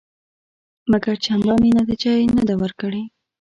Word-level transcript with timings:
مګر 0.91 1.15
چندانې 1.25 1.69
نتیجه 1.79 2.11
یې 2.19 2.25
نه 2.37 2.43
ده 2.47 2.55
ورکړې. 2.61 3.03